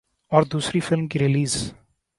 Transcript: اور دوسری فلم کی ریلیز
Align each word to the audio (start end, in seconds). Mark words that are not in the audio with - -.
اور 0.31 0.43
دوسری 0.43 0.79
فلم 0.79 1.07
کی 1.07 1.19
ریلیز 1.19 1.73